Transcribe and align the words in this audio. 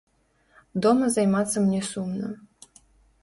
Дома 0.85 1.09
займацца 1.17 1.57
мне 1.65 1.81
сумна. 1.91 2.31